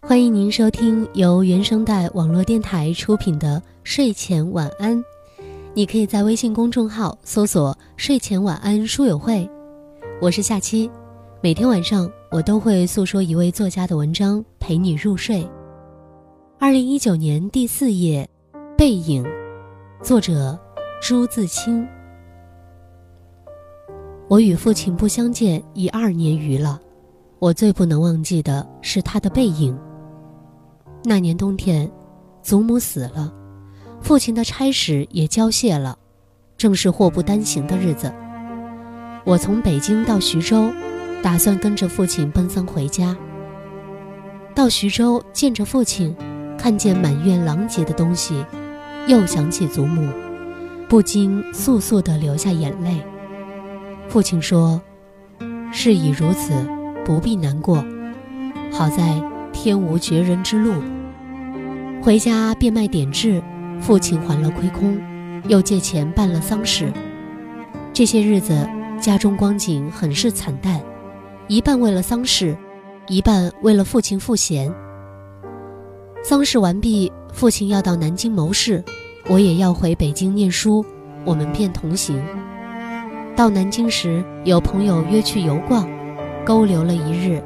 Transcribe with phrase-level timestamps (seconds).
[0.00, 5.02] 欢迎您收听由原声带网络电台出品的睡前晚安。
[5.74, 9.48] 你可以在微信公众号搜索“睡前晚安书友会”，
[10.22, 10.88] 我是夏七。
[11.42, 15.46] 每天晚上我都会诉说一位作家的文章，陪你入睡。
[16.58, 18.26] 二零一九年第四页，
[18.76, 19.24] 《背影》，
[20.02, 20.58] 作者
[21.02, 21.86] 朱自清。
[24.28, 26.80] 我与父亲不相见已二年余了，
[27.40, 29.76] 我最不能忘记的是他的背影。
[31.08, 31.90] 那年冬天，
[32.42, 33.32] 祖母死了，
[34.02, 35.98] 父亲的差使也交卸了，
[36.58, 38.12] 正是祸不单行的日子。
[39.24, 40.70] 我从北京到徐州。
[41.20, 43.16] 打算跟着父亲奔丧回家。
[44.54, 46.14] 到徐州见着父亲，
[46.56, 48.44] 看见满院狼藉的东西，
[49.08, 50.08] 又想起祖母，
[50.88, 53.02] 不禁簌簌地流下眼泪。
[54.08, 54.80] 父亲说
[55.74, 56.52] ：“事已如此，
[57.04, 57.84] 不必难过。
[58.70, 59.20] 好在
[59.52, 60.72] 天无绝人之路。”
[62.00, 63.42] 回家变卖点质，
[63.80, 64.98] 父亲还了亏空，
[65.48, 66.92] 又借钱办了丧事。
[67.92, 68.66] 这些日子，
[69.00, 70.80] 家中光景很是惨淡。
[71.48, 72.56] 一半为了丧事，
[73.08, 74.72] 一半为了父亲赋闲。
[76.22, 78.82] 丧事完毕，父亲要到南京谋事，
[79.28, 80.84] 我也要回北京念书，
[81.24, 82.22] 我们便同行。
[83.34, 85.88] 到南京时，有朋友约去游逛，
[86.44, 87.42] 勾留了一日，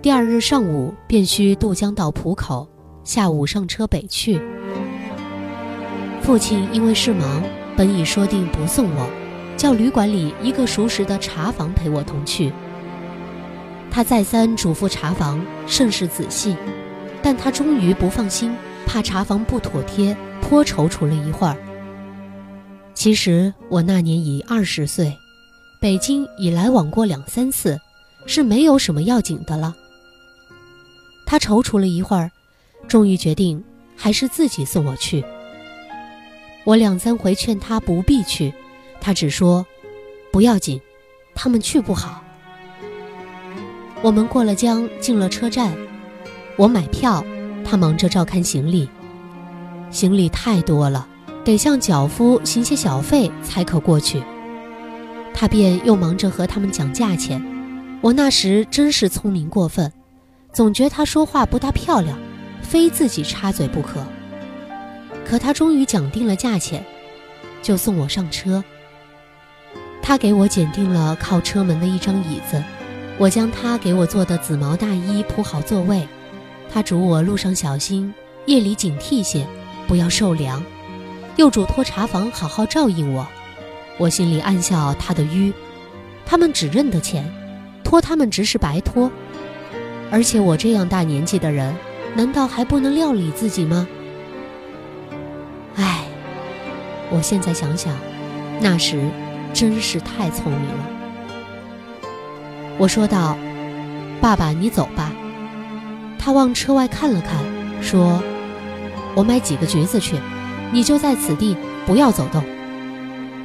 [0.00, 2.66] 第二日上午便需渡江到浦口，
[3.10, 4.40] 下午上车北去。
[6.22, 7.42] 父亲因为事忙，
[7.76, 9.10] 本已说定不送我，
[9.56, 12.52] 叫旅馆里一个熟识的茶房陪我同去。
[13.90, 16.56] 他再三嘱咐茶房甚是仔细，
[17.20, 18.54] 但他终于不放心，
[18.86, 21.56] 怕茶房不妥帖，颇踌躇了一会儿。
[22.94, 25.18] 其实我那年已二十岁，
[25.80, 27.76] 北京已来往过两三次，
[28.24, 29.74] 是没有什么要紧的了。
[31.26, 32.30] 他踌躇了一会儿，
[32.88, 33.62] 终于决定
[33.96, 35.24] 还是自己送我去。
[36.64, 38.52] 我两三回劝他不必去，
[39.00, 39.64] 他只说
[40.30, 40.80] 不要紧，
[41.34, 42.22] 他们去不好。
[44.02, 45.76] 我们过了江，进了车站，
[46.56, 47.24] 我买票，
[47.64, 48.88] 他忙着照看行李。
[49.90, 51.08] 行李太多了，
[51.44, 54.22] 得向脚夫行些小费才可过去。
[55.34, 57.42] 他便又忙着和他们讲价钱。
[58.02, 59.92] 我那时真是聪明过分，
[60.52, 62.18] 总觉他说话不大漂亮，
[62.62, 64.04] 非自己插嘴不可。
[65.24, 66.84] 可他终于讲定了价钱，
[67.62, 68.62] 就送我上车。
[70.02, 72.62] 他给我拣定了靠车门的一张椅子。
[73.18, 76.08] 我将他给我做的紫毛大衣铺好座位，
[76.72, 78.14] 他嘱我路上小心，
[78.46, 79.46] 夜里警惕些，
[79.86, 80.64] 不要受凉，
[81.36, 83.28] 又嘱托茶房好好照应我。
[83.98, 85.52] 我心里暗笑他的愚，
[86.24, 87.30] 他们只认得钱，
[87.84, 89.12] 托他们只是白托。
[90.10, 91.74] 而且我这样大年纪的人，
[92.14, 93.86] 难道还不能料理自己吗？
[95.76, 96.04] 唉，
[97.10, 97.94] 我现在想想，
[98.60, 99.08] 那时
[99.54, 100.86] 真是太聪明了。
[102.78, 103.36] 我说道
[104.20, 105.12] ：“爸爸，你走吧。”
[106.18, 107.38] 他往车外看了看，
[107.82, 108.22] 说
[109.14, 110.16] ：“我买几个橘子去，
[110.72, 111.56] 你就在此地，
[111.86, 112.42] 不要走动。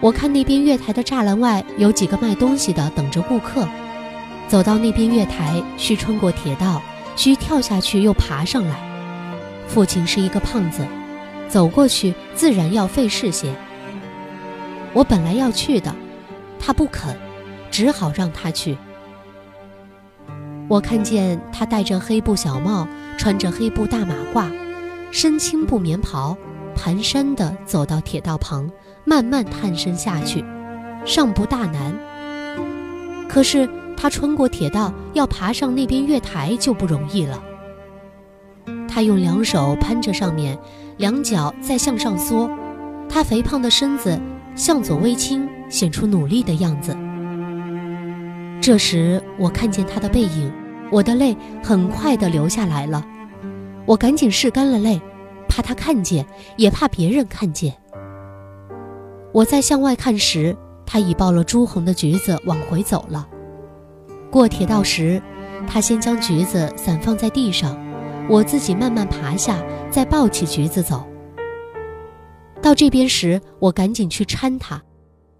[0.01, 3.67] 我看那边月台的栅栏外有几个卖东西的等着顾客。
[4.47, 6.81] 走到那边月台，需穿过铁道，
[7.15, 8.75] 需跳下去又爬上来。
[9.67, 10.85] 父亲是一个胖子，
[11.47, 13.53] 走过去自然要费事些。
[14.93, 15.93] 我本来要去的，
[16.59, 17.15] 他不肯，
[17.71, 18.77] 只好让他去。”
[20.67, 22.87] 我看见他戴着黑布小帽，
[23.17, 24.51] 穿着黑布大马褂，
[25.11, 26.35] 身青布棉袍，
[26.75, 28.69] 蹒跚地走到铁道旁，
[29.03, 30.43] 慢慢探身下去，
[31.05, 31.93] 尚不大难。
[33.29, 37.41] 可是他穿过铁道，要爬上那边月台就不容易了。
[38.87, 40.57] 他用两手攀着上面，
[40.97, 42.49] 两脚再向上缩，
[43.09, 44.19] 他肥胖的身子
[44.55, 46.95] 向左微倾，显出努力的样子。
[48.61, 50.51] 这时，我看见他的背影，
[50.91, 53.05] 我的泪很快地流下来了。
[53.85, 54.99] 我赶紧拭干了泪，
[55.47, 56.25] 怕他看见，
[56.57, 57.73] 也怕别人看见。
[59.33, 60.55] 我在向外看时，
[60.85, 63.27] 他已抱了朱红的橘子往回走了。
[64.35, 65.21] 过铁道时，
[65.65, 67.73] 他先将橘子散放在地上，
[68.27, 71.07] 我自己慢慢爬下，再抱起橘子走。
[72.61, 74.83] 到这边时，我赶紧去搀他，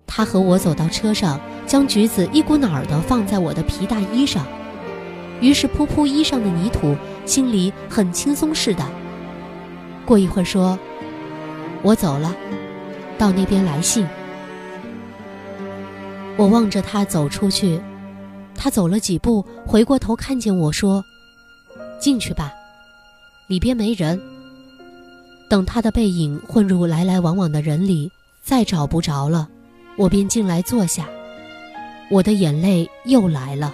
[0.08, 1.38] 他和我走到车上。
[1.68, 4.46] 将橘子一股脑儿地放在我的皮大衣上，
[5.42, 6.96] 于是扑扑衣上的泥土，
[7.26, 8.86] 心里很轻松似的。
[10.06, 10.80] 过一会儿说
[11.84, 12.34] ：“我走了，
[13.18, 14.08] 到那边来信。”
[16.38, 17.82] 我望着他走出去，
[18.56, 21.04] 他走了几步，回过头看见我说
[22.00, 22.52] ：“进去吧，
[23.48, 24.20] 里边没人。
[25.48, 28.12] 等他的背影混入来来往往的人里，
[28.42, 29.48] 再找不着了，
[29.98, 31.08] 我便进来坐下。
[32.10, 33.74] 我的眼泪又来了。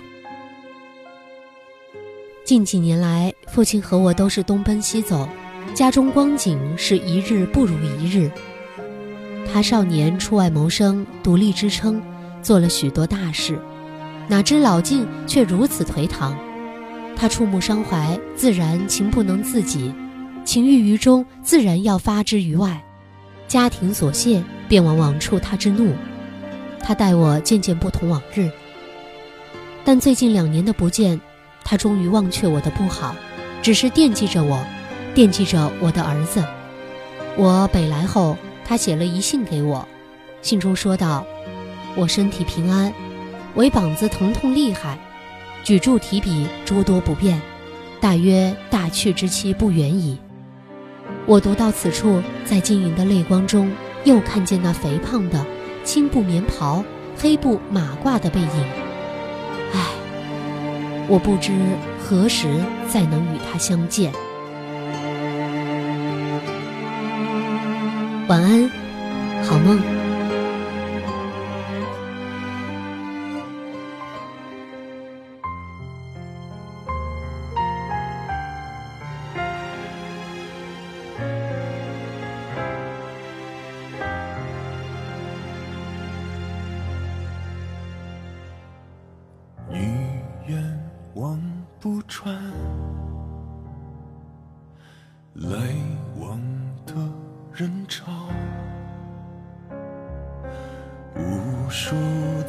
[2.43, 5.27] 近几年来，父亲和我都是东奔西走，
[5.73, 8.29] 家中光景是一日不如一日。
[9.53, 12.01] 他少年出外谋生，独立支撑，
[12.41, 13.57] 做了许多大事，
[14.27, 16.37] 哪知老境却如此颓唐。
[17.15, 19.93] 他触目伤怀，自然情不能自己。
[20.43, 22.81] 情郁于中，自然要发之于外；
[23.47, 25.93] 家庭琐屑，便往往触他之怒。
[26.79, 28.49] 他待我渐渐不同往日，
[29.85, 31.21] 但最近两年的不见，
[31.63, 33.15] 他终于忘却我的不好，
[33.61, 34.65] 只是惦记着我，
[35.13, 36.43] 惦记着我的儿子。
[37.37, 38.35] 我北来后，
[38.65, 39.87] 他写了一信给我，
[40.41, 41.23] 信中说道
[41.95, 42.91] ：“我身体平安，
[43.55, 44.97] 唯膀子疼痛厉害，
[45.63, 47.41] 举箸提笔诸多不便，
[47.99, 50.17] 大约大去之期不远矣。”
[51.27, 53.71] 我读到此处，在晶莹的泪光中，
[54.05, 55.45] 又看见那肥胖的
[55.83, 56.83] 青布棉袍、
[57.17, 58.65] 黑布马褂的背影。
[59.73, 59.79] 唉，
[61.07, 61.51] 我不知
[61.99, 62.47] 何时
[62.89, 64.11] 再能与他相见。
[68.27, 68.71] 晚安，
[69.43, 70.00] 好梦。
[92.13, 92.35] 穿
[95.35, 95.57] 来
[96.19, 96.37] 往
[96.85, 96.93] 的
[97.53, 98.11] 人潮，
[101.15, 101.95] 无数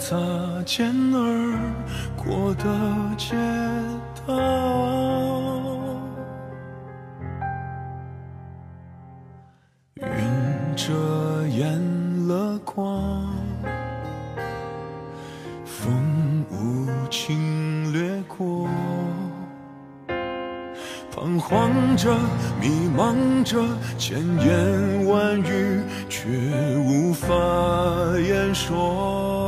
[0.00, 0.16] 擦
[0.66, 1.56] 肩而
[2.16, 2.64] 过的
[3.16, 3.36] 街
[4.26, 4.34] 道，
[9.94, 11.80] 云遮眼
[21.52, 22.16] 望着，
[22.58, 23.62] 迷茫着，
[23.98, 26.26] 千言万语却
[26.78, 27.28] 无法
[28.18, 29.41] 言说。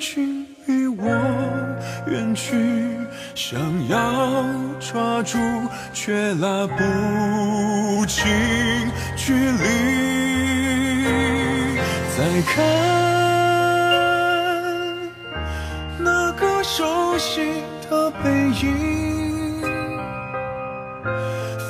[0.00, 1.04] 人群与我
[2.06, 2.56] 远去。
[3.34, 4.44] 想要
[4.80, 5.38] 抓住，
[5.92, 8.24] 却拉不近
[9.16, 11.04] 距离。
[12.16, 12.64] 再看
[15.98, 18.30] 那个熟悉的背
[18.62, 19.62] 影，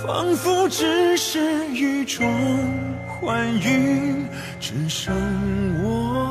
[0.04, 2.24] 仿佛只是一种
[3.08, 4.28] 幻影，
[4.60, 5.12] 只剩
[5.82, 6.29] 我。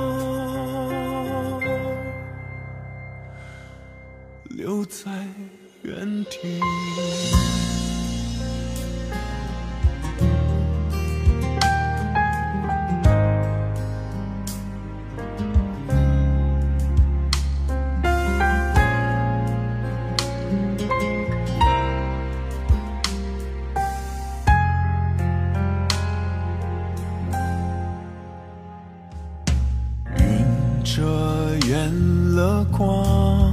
[5.99, 6.25] 云
[30.83, 31.03] 遮
[31.67, 33.48] 掩了光。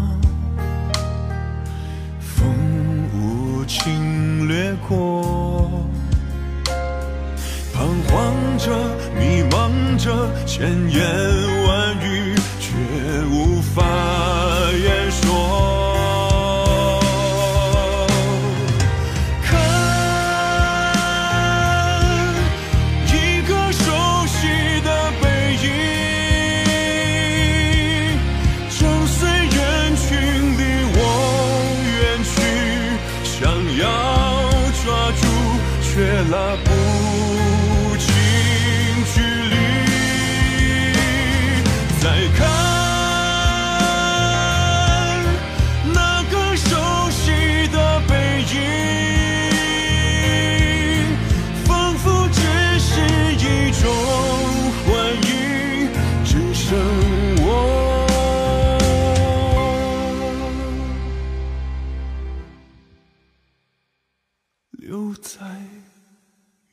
[8.58, 8.72] 着
[9.18, 9.70] 迷茫
[10.02, 11.04] 着千言
[11.66, 12.72] 万语却
[13.30, 13.82] 无法
[14.72, 15.24] 言说
[19.42, 19.50] 看
[23.06, 23.84] 一个熟
[24.26, 24.36] 悉
[24.82, 24.88] 的
[25.20, 25.24] 背
[25.62, 25.66] 影
[28.70, 30.06] 就随人群
[30.56, 30.60] 离
[30.94, 30.98] 我
[31.98, 32.34] 远去
[33.22, 33.34] 想
[33.78, 33.84] 要
[34.82, 35.22] 抓住
[35.82, 35.84] 却
[36.30, 36.34] 拉
[36.64, 37.05] 不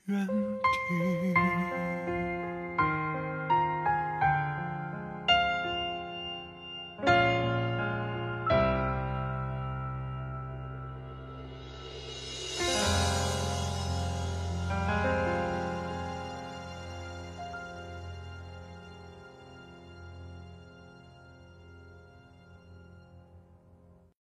[0.08, 0.43] 愿。